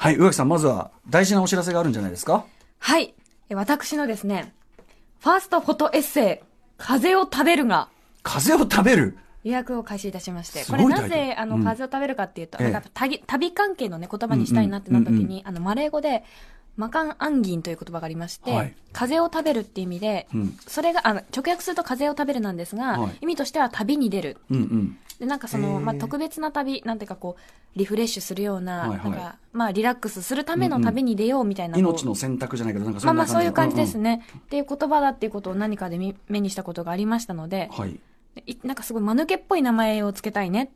[0.00, 2.44] はい、宇垣さん、まずは大事なお知らせがあるんじゃないですか？
[2.78, 3.14] はい。
[3.50, 4.54] え私のですね、
[5.18, 6.46] ファーストフォトエッセイ、
[6.78, 7.88] 風を食べるが、
[8.22, 9.18] 風を食べる？
[9.42, 11.64] 予約を開始いたしまして、これなぜ、あの、うん。
[11.64, 12.70] 風を食べるかっていうと、ええ。
[12.70, 15.42] なんか旅旅関係のね、言葉にしたいなってなった時に、うんうん。
[15.48, 16.22] あの、マレー語で、
[16.78, 24.38] マカンアンギンという言葉がありまして、はい風を食べるっていう意味で、うんそれが、あの、直訳すると風を食べるなんですが、はい意味としては旅に出る。
[24.50, 24.98] うんうん。
[25.18, 34.18] で、なんかそへの、ーまあ、特別な旅、なんていうかこう、リフレッシュするような、はいはいなんか、まあ、リラックスするための旅に出ようみたいな、こう命の選択じゃないけど、なんかまあまあそういう感じですね。
[34.18, 34.24] ね。
[34.38, 38.00] っていう言葉だっていうことを何かで見目にしたことがありましたのでうん、はい。
[38.46, 40.70] いなんかすごい間抜けっぽい名前をつけたいね。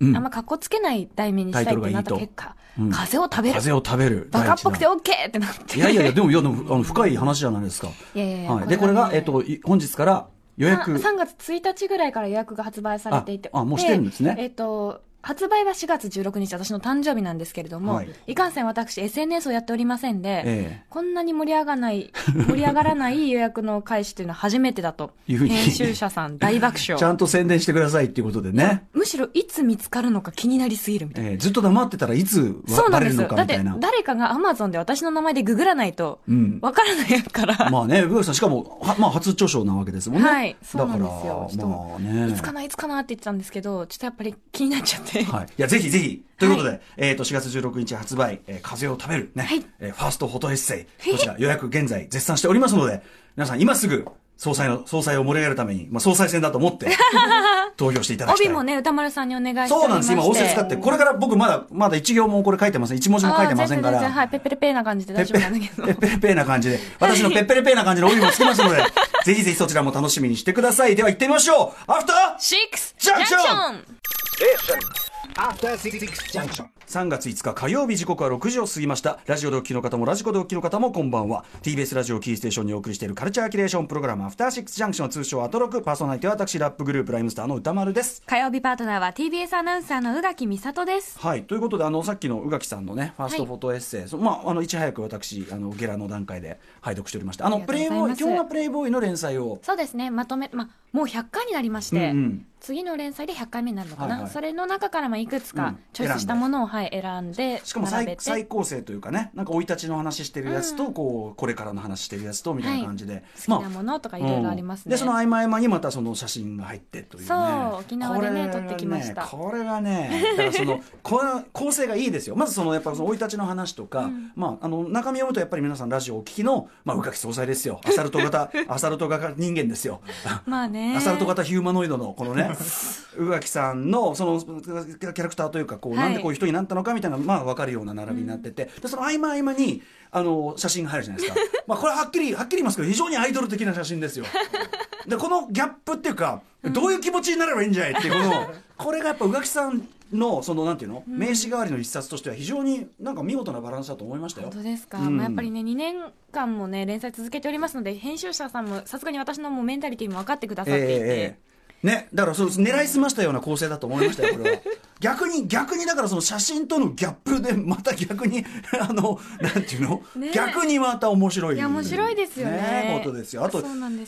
[0.00, 3.54] うんあんま格好つけない題名にしたいってなった結果、うん風を食べる。
[3.54, 4.28] 風を食べる。
[4.32, 5.76] バカっぽくて第 OK ってなって。
[5.76, 7.88] いやいやいや、でも、いや、でもあの深い話じゃないですか。
[8.16, 8.66] いやいやいやはい。
[8.66, 10.26] で、これが、ねえっと、い本日から
[10.56, 10.92] 予約。
[10.92, 13.48] 3月1日ぐらいから予約が発売されていて。
[13.52, 22.12] ああもうしてるんですねえっ、と、発売は4月16日、私の誕生日なんですけれども、はいい、かんせん私 SNS をやっておりませんで、ええこんなに盛り上がらない、
[22.46, 25.12] 盛り上がらない予約の開始というのは初めてだと。
[25.26, 26.98] 編集者さん 大爆笑。
[26.98, 28.84] ちゃんと宣伝してくださいっていうことでね。
[28.92, 31.30] むしろいつ見つかるのか気になりすぎるみたいな。
[31.30, 32.88] えーずっと黙ってたらいつそうなんですよ。
[32.90, 33.76] バレるのかだってみたいな。
[33.78, 37.54] 誰かがアマゾンで私の名前でググらないとうん、わからないから。
[37.70, 40.28] まあね、宇垣さん、しかも、はまあ、初著書なわけですもんね。
[40.28, 42.28] はいそうなんですよだから、まあね。
[42.28, 45.13] いつかな、いつかなって言ってたんですけど、ちょっとやっぱり気になっちゃって。
[45.22, 45.46] はい。
[45.46, 46.24] いや、ぜひぜひ。
[46.38, 49.44] ということで、はえっ、と、4月16日発売、えー風を食べるね。
[49.44, 51.12] はいえーファーストフォトエッセイ。
[51.12, 53.02] こちら予約現在絶賛しておりますので、
[53.36, 56.88] 皆さん今すぐ、総裁の、総裁を盛り上げるために、まあ、総裁選だと思って、
[57.76, 58.46] 投票していただきたい。
[58.46, 59.68] 帯もね、歌丸さんにお願いして。
[59.68, 60.12] そうなんです。
[60.12, 62.96] 今、音声使って、これから僕まだ、まだ一行もこれ書いてません。
[62.96, 63.98] 一文字も書いてませんから。
[63.98, 65.86] あー全然全然はい、ペッペレペーな感じで大丈ペッペ夫なんだけど。
[65.86, 68.84] ペッペレペーな感じで、私のペッペレペーな感じの帯もつけますので、
[69.24, 70.96] ぜひぜひそちらも楽しみにしてください。
[70.96, 75.03] では行ってみましょうアフターシックスジャンクション
[75.34, 75.98] ン After Six
[76.30, 76.66] Junction.
[76.86, 79.18] 3月5日火曜日時刻は6時を過ぎました。
[79.26, 81.44] ラジオでお聞きの方もラジコでお聞きの方もこんばんは。
[81.62, 88.22] TBS ラジオキーステーションにお送りしているカルチャーキュレーションプログラムアフターシックスジャンクション通称アトロクパーソナリティは私ラップグループライムスターの歌丸です。
[88.26, 91.18] 火曜日パートナーは TBS アナウンサーの宇垣美里です。
[91.18, 91.44] はい。
[91.44, 98.18] ということであのさっきの宇垣さんのねファーストはいフォトエッセイ、そまああのいち早く私あのゲラの段階で拝読しておりましたあのプレイボーイがとうございます。
[98.18, 99.58] 基本はプレイボーイの連載を。
[99.62, 104.32] そうですね、まとめ、ま、もう100回になりまして、うんうん次の連載で100回目になるのかな、はいはい。
[104.32, 105.78] それの中からまあいくつかうん。
[105.92, 109.30] チョイスしたものを、はい、選んで、しかも再構成というかね。
[109.34, 114.82] なんか生い立ちの話してるやつと、こうこれからの話してるやつとみたいな感じで、好きなものとかいろいろありますね。
[114.86, 114.90] うん。
[114.92, 117.26] でその合間合間にまたその写真が入ってというね。
[117.26, 119.26] そう沖縄でね撮ってきました。
[119.26, 122.34] これがねだからその この構成がいいですよ。
[122.34, 127.82] まずそのやっぱその生い立ちの話とか、まああの中身を読むとやっぱり皆さんラジオをお聞きのまあ宇垣総裁ですよ。
[127.84, 130.00] アサルト型 アサルト型人間ですよ。
[130.46, 130.96] まあね。
[130.96, 132.53] アサルト型ヒューマノイドのこのね
[133.18, 136.04] 宇垣さんのそのキャラクターというかこう、はい。
[136.04, 141.40] なんでこういう人になったのかみたいなまあ分かるような並びになってて、でその合間合間にあの写真が入るじゃないですか。
[141.66, 144.26] まあこれはっきりはっきり言いますけど非常にアイドル的な写真ですよ。
[145.06, 154.48] でこのギャップっていうか、どういう気持ちになればいいんじゃないっていうこのこれがやっぱ宇垣さんのそのなんていうの、名刺代わりの一冊としては非常になんか見事なバランスだと思いましたよ。
[154.48, 155.16] 本当ですか、うん。
[155.16, 155.96] まあ、やっぱりね2年
[156.32, 161.38] 間もね連載続けておりますので編集者さんもさすがに私のもうメンタリティも分かってくださっていて、え
[161.84, 164.58] ね、だからそう狙いすましたような構成だと思いましたよ、これは。
[165.00, 168.42] 逆に、逆にだからその写真とのギャップで、また逆に、
[168.80, 170.30] あの、なんていうの、ね。
[170.32, 171.56] 逆にまた面白い。
[171.56, 173.02] いや面白いですよね。
[173.04, 173.44] ことですよ。
[173.44, 173.62] あと、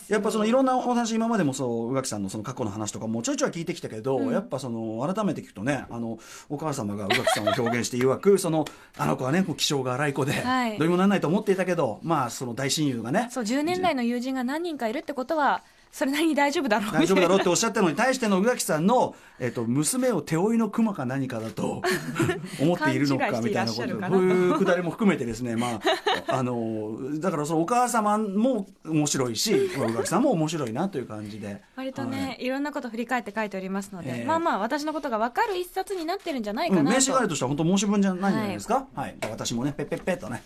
[0.09, 8.65] やっぱそのいろんなお話、今までもそう、宇垣さんのその過去の話とかもちょいちょい聞いてきたけど、やっぱその、改めて聞くとね、あの、お母様が宇垣さんを表現して曰く、その、
[8.97, 10.79] あの子はね、もう気性が荒い子で、はい。
[10.79, 15.63] どうにもならないと思っていたけど、まあ、その大親友がね、そう10年来の友人が何人かいるってことは
[15.97, 16.93] それなりに大丈夫だろう。
[16.93, 21.81] 大丈夫だろうみっておっしゃったのに対しての宇垣さんの、えっと娘を手負いの熊か何かだと
[22.61, 23.43] 思っているのかみたいなこと。
[23.43, 25.81] 勘違いしていらっしゃるかなそういうくだりも含めてですね、ま
[26.29, 31.63] あ、あのだからそのお母様も面白いし宇垣さんも面白いなという感じで。
[31.77, 32.47] 割とね、、はい。
[32.47, 34.25] ろんなこと振り返って書いておりますので、ええ。
[34.27, 39.17] まあまあ私のことが分かる一冊になってるんじゃないうん、かなと、名刺代わりとしては本当申し分じゃないんじゃないですか、はい。
[39.31, 40.43] 私もねペッペッペッとね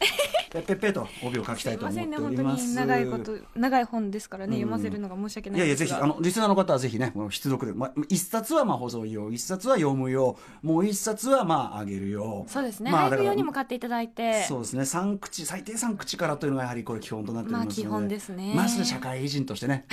[0.51, 12.45] ペッペッペッと帯を書きたいと思っております本当に長いこと長い本ですからね、読ませるのが申し訳ないいやいや、ですがぜひ、あの、リスナーの方はぜひね、もう必読で、まあ、一冊はまあ保存用、一冊は読む用、もう一冊はまああげる用。
[12.49, 17.89] そうですね、まあ配布用にも買っていただいてらそうですね、三口、最低三口からというのがやはりこれ基本となっておりますので。
[17.89, 19.87] まあ基本ですねまず社会人としてね。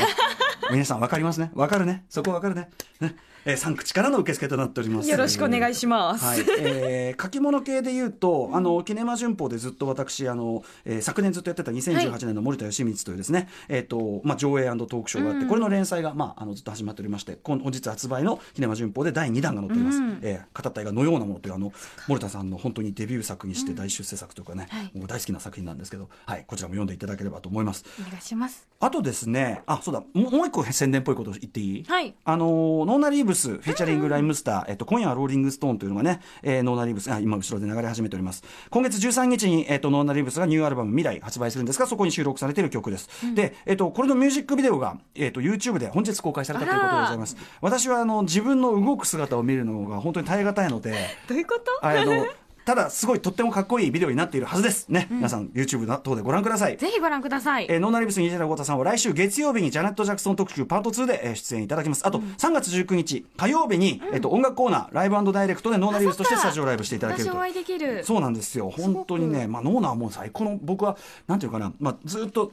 [0.71, 1.51] 皆さんわかりますね？
[1.53, 2.05] わかるね？
[2.09, 2.69] そこわかるね？
[2.99, 3.15] ね、
[3.45, 5.09] えー、3口からの受付となっております。
[5.09, 6.25] よろしくお願いします。
[6.25, 19.99] はい、えー書き物系で言うと、あの、キネマ旬報でずっと私、あの、えー昨年ずっとやってた2018年の森田義満というですね、えっ、と、まあ、上映トークショーがあって、これの連載が、まあ、あの、ずっと始まっておりまして、本本日発売のキネマ旬報で第2弾が載っております。
[20.21, 21.71] えー語った映画のようなものという、あの、
[22.07, 24.91] 森田さんの本当にデビュー作にして大出世作というかね、はい。
[24.97, 27.85] もう大好きな作品なんですけど、はい、こちらも読んでいただければと思います。
[27.99, 28.67] お願いします。
[28.79, 31.83] あとですね、あ、そうだ、もうもう一個宣伝っぽいこと言っていい？
[31.87, 38.43] はいあのーノーナリーブス、フィーチャリングライムスター、えっと、今夜はローリングストーンというのがね、えーノーナリーブス、あ、今後ろで流れ始めております。
[38.69, 43.09] 今月13日に、えっと、ノーナリーブスがニューアルバム未来発売するんですが、そこに収録されている曲です。
[43.35, 47.37] で、えっと、これのミュージックビデオが、えっと、YouTube で本日公開されたということでございます。
[47.61, 50.93] 私は、あの、自分の動く姿を見るのが本当に耐え難いので、
[51.27, 51.85] どういうこと？
[51.85, 52.25] あの、
[52.67, 54.89] ただ、すごいとってもかっこいいビデオになっているはずです。
[54.89, 55.07] ね。
[55.09, 56.75] 皆さん、YouTube 等でご覧ください。
[56.75, 57.67] ぜひご覧ください。
[57.69, 62.05] えーノーナリブス西田豪太さんは来週月曜日にジャネット・ジャクソン特集パート2で、えー出演いただきます。
[62.05, 67.39] あと、3月19日火曜日に、えっと、音楽コーナー、ライブダイレクトでノーナリブスとしてスタジオライブしていただけると私お。
[67.39, 68.03] 会いできる。
[68.03, 68.69] そうなんですよ。
[68.69, 72.51] 本当にね、まあ、ノーナはもう最高の、僕は、なんていうかな、まあ、ずっと、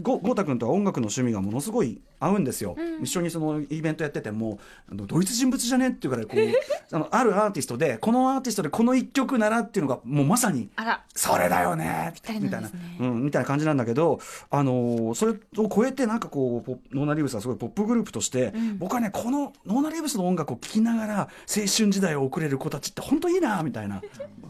[0.00, 4.58] ゴゴータ君とは音楽の趣味がものすごい合うんですよ、一緒にそのイベントやってても
[4.90, 6.38] あの同一人物じゃねっていうからいこう
[6.94, 11.02] あのあるアーティストでこのアーティストでこの一曲ならっていうのがもうまさにあら。
[11.14, 12.70] それだよねみたいな。
[13.00, 24.02] うん、みたいな感じなんだけど、あのーそれを超えてなんかこうノーナリーブスはすごいポップグループとして、僕はねこのノーナリーブスの音楽を聴きながら青春時代を送れる子たちって本当いいなみたいな。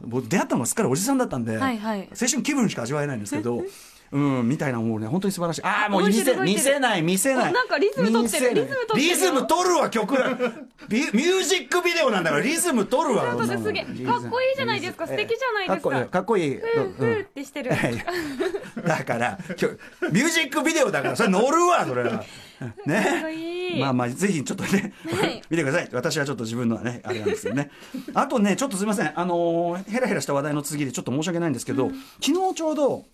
[0.05, 2.09] 僕出会ったのがすっかりおじさんだったんで、はいはい。
[2.11, 3.63] 青春気分しか味わえないんですけど。
[4.13, 5.63] うん、みたいなもうね、本当に素晴らしい。
[5.65, 7.51] ああ、もう見せ見せない、見せない。
[7.51, 10.15] おなんかリズム取ってるリズム取るよリズム取るわ、曲。
[10.89, 13.25] ビミュージックビデオなんだから、リズム取るわ。
[13.25, 16.57] かっこいいじゃないですか素敵じゃないですかかっこいい。
[16.99, 17.73] ふってしてる。
[17.73, 18.05] はい
[18.87, 19.39] だから、
[20.11, 22.25] ミュージックビデオだから、それ乗るわ、それは。
[22.87, 23.79] ね。
[23.81, 25.89] まあまあ、ぜひちょっとね、はい見てください。
[25.93, 27.71] 私はちょっと自分のはね、あれなんですけどね。
[28.15, 29.19] あとね、ちょっとすみません。
[29.19, 33.05] あのーヘラヘラした話題の続きでちょっと申し訳ないんですけど、昨日ちょうど、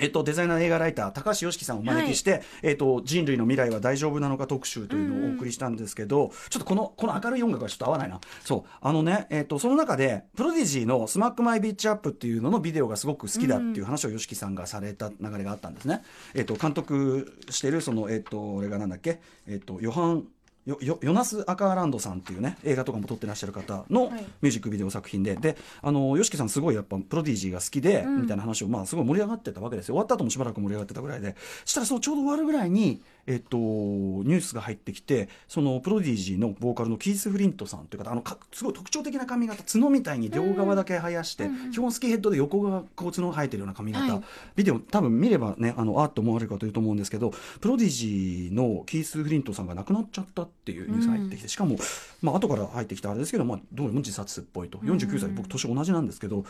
[0.00, 8.20] えっと、デザイナー映画ライター高橋ヨシキさんをお招きして、えっと、人類の未来は大丈夫なのか特集というのをお送りしたんですけど、ちょっとこのこの明るい音楽がちょっと合わないな。
[8.44, 8.70] そう。
[8.80, 16.02] あのね、えっと、その中でプロディジーの「Smack My Bitch Up っていうののビデオがすごく好きだっていう話を YOSHIKI さんがされた流れがあったんですね、
[16.34, 20.24] えっと、監督してるその、えっと、俺がなんだっけ、えっと、ヨハン
[20.68, 24.20] よよヨナス・アカーランドさんっていうね映画とかも撮ってらっしゃる方のはい。
[24.20, 29.94] ミュージックビデオ作品で、であの YOSHIKI さんすごいやっぱプロディジーが好きで、みたいな話をまあすごい盛り上がってたわけですよ。
[29.94, 31.34] 終わった後もしばらく盛り上がってたぐらいで。
[31.64, 44.22] したらそのちょうど終わるぐらいにえっと、ニュースが入ってきてそのプロディジーのボーカルのキース・フリントさんという方あのかすごい特徴的な髪型角みたいに両側だけ生やして、基本スキンヘッドで横側こう角生えてるような髪型、はい。
[44.56, 51.76] ビデオ多分見ればねあのあーっと思われる方いると思うんですけどプロディジーのキース・フリントさんが亡くなっちゃったっていうニュースが入ってきて、しかも、
[52.22, 54.78] まあ後から入ってきたあれですけど、まあ、どうも自殺っぽいと。
[54.78, 56.44] 49歳、僕年同じなんですけど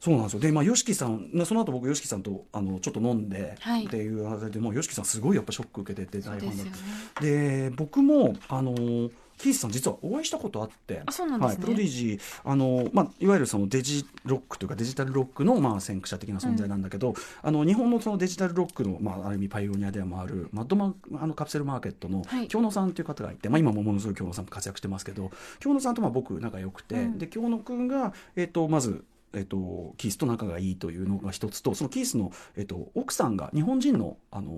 [0.00, 0.40] そうなんですよ。
[0.40, 3.84] でまあ YOSHIKI さんねその後僕 YOSHIKI さんとあのちょっと飲んで、はい。
[3.84, 6.92] っていう話でもう YOSHIKI さんすごいやっぱショック受けてて大ファンだっですよね。
[7.20, 8.74] てで僕もあの
[9.40, 11.54] キースさん実はお会いしたことあってあそうなんですね。
[11.54, 22.48] はい、プロディジーあの、まあ、いわゆるそのデジロックというかデジタルロックの、まあ、先駆者的な存在なんだけど、あの日本のそのデジタルロックの、まあ、ある意味パイオニアでもあるマッドマンあのカプセルマーケットのはい。
[22.48, 27.18] 京野さんという方がいて、まあ、今もものすごい京野さん活躍してますけど京野さんとまあ僕仲良くて、うん。
[27.18, 29.04] で京野くんが、えっとまず
[29.34, 34.52] えっと、キースと仲がいいというのが一つとそのキースの、えっと、奥さんが日本人のあの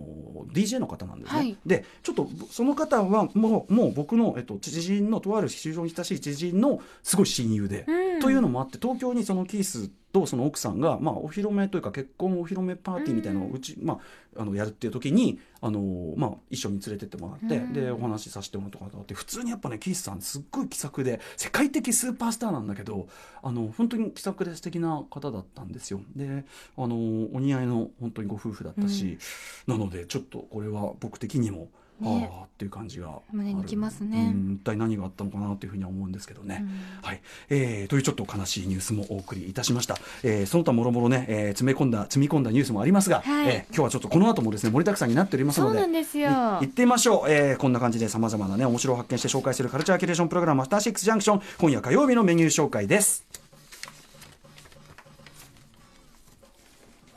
[0.53, 1.39] DJ の方なんですね。
[1.39, 14.01] はいでちょっとその方はもうもう僕の、えっと、知人のとある非常に親しい知人のすごい親友で、うんというのもあって東京にそのキースとその奥さんが、まあ、お披露目というか結婚お披露目パーティーみたいなのをうち、ま
[14.37, 15.81] あ、あのやるっていう時にあの、
[16.17, 17.73] まあ、一緒に連れてってもらって、うん。
[17.73, 23.09] でお話しさせてもらうとかがあって普通にやっぱねキースさんすっごい気さくで世界的スーパースターなんだけど
[23.43, 26.01] あの本当に気さくで素敵な方だったんですよ。
[26.15, 26.45] で
[26.77, 29.19] あのお似合いの本当にご夫婦だったし、
[29.67, 31.69] なのでちょっとこれは僕的にも、
[32.03, 32.31] ね。
[32.33, 34.33] ああっていう感じが胸にきますね。
[34.33, 36.69] うん一体何があったのかなというふうには思うんですけどね、うん。
[37.03, 43.49] はい、えーというちょっと悲しいニュースもお送りいたしました、えーその他もろもろね、えー詰め込んだ積み込んだニュースもありますが、はい。
[43.49, 46.31] えー今日はちょっとこの後もですね盛りだくさんになっておりますのでそうなんですよ。
[46.31, 53.25] い行ってみましょう、えーこんな感じでさまざまなね面白を発見して紹介するカルチャーキュレーションプログラム「アフターシックスジャンクション」今夜火曜日のメニュー紹介です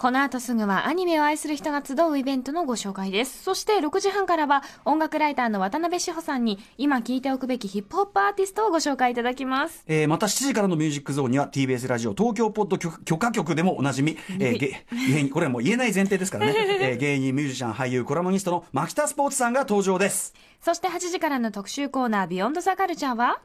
[0.05, 3.41] この後すぐはアニメを愛する人が集うイベントのご紹介です。
[3.41, 9.83] そして6時半からは音楽ライターの渡辺志保さんに今聴いておくべきヒップホップアーティストをご紹介いただきます。
[9.87, 23.39] えーまた7時からのミュージックゾーンには TBS ラジオ東京ポッド許許可局でもおなじみ、えーげ芸人これはもう言えない前提ですからね、 えー芸人ミュージシャン俳優コラムニストの牧田スポーツさんが登場ですそして8時からの特集コーナービヨンドザカルチャーは？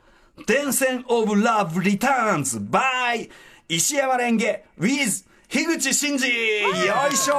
[0.47, 3.31] 伝染オブラブリターンズ by
[3.67, 6.69] 石山レンゲ with 樋口真嗣よ
[7.13, 7.35] いしょ。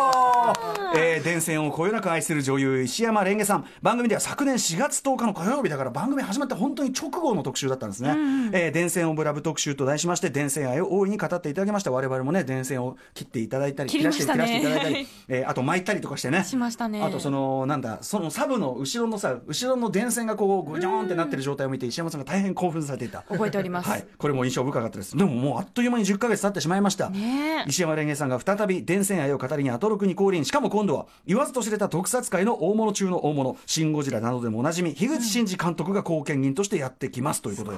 [0.94, 3.66] えー、電線をこよなく愛する女優石山レンゲさん。
[3.82, 8.10] 番組では昨年4月10日の火曜日だから番組始まって本当に直後の特集だったんですね、
[8.52, 11.92] えー電線オブラブ特集と題しまして電線愛を大いに語っていただきました。
[11.92, 16.44] 我々もね電線を切っていただいたり切らせて切らせていただいたり、 えーあと巻いたりとかしてね。
[16.44, 17.02] しましたね。
[17.02, 23.24] あとそのなんだそのサブの後ろのさ後ろの電線がこうグジョーンってなってる状態を見て石山さんが大変興奮されていた。
[23.30, 23.90] 覚えております。
[23.90, 25.16] はい、これも印象深かったです。
[25.16, 27.10] でももうあっという間に10ヶ月経ってしまいました。
[27.10, 27.70] ねえ。
[27.70, 30.44] 石山レンゲさんが再び伝染愛を語りにアトロクに降臨。
[30.44, 37.78] しかも今度は言わずと知れた特撮界の大物中の大物、シン・ゴジラなどでもおなじみ、樋口真嗣監督が後見人としてやってきますということで、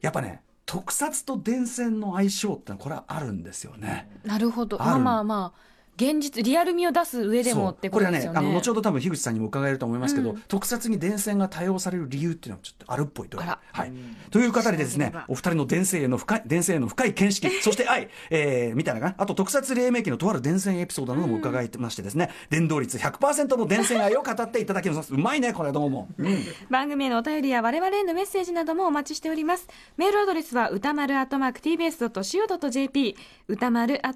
[0.00, 4.10] やっぱね、特撮と伝染の相性ってのはこれはあるんですよね。
[4.24, 4.78] なるほど。
[4.78, 8.48] まあまあまあ、現実、リアル味を出す上でもってこれはねことですよね。
[8.48, 13.58] あの後ほど多分樋口さんにも伺えると思いますけど、特撮に伝染が多用される理由っていうのはちょっとあるっぽいとあら。
[13.72, 13.92] はい、
[14.30, 17.50] という方でですねお二人の伝染への深い伝染への深い見識。
[17.62, 19.14] そして愛、 えー、みたいなかな。
[19.18, 25.12] あと特撮黎明期のとある伝染エピソードなども伺いましてですね、 伝導率100%の伝染愛を語っていただきます。
[25.12, 26.38] うまいねこれどうも、 うん。
[26.70, 29.66] 番組へのお便りや我々へのメッセージなどもお待ちしております。
[29.96, 33.16] メールアドレスは歌丸アットマーク tbs.co.jp
[33.48, 34.12] 歌丸ア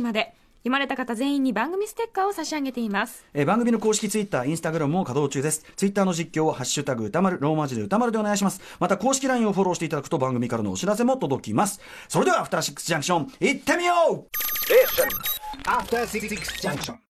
[0.00, 3.24] まで読まれた方全員に番組ステッカーを差し上げています。
[3.32, 5.64] えー番組の公式ツイッター、インスタグラムも稼働中です。
[5.74, 8.60] ツイッターの実況をハッシュタグ歌丸、ローマ字で歌丸でお願いします。
[8.78, 11.80] また公式 LINE をフォローしていただくと番組からのお知らせも届きます。
[12.08, 14.26] それでは、アフターシックスジャンクション、行ってみよう
[15.66, 16.28] After Six
[16.60, 16.96] Junction.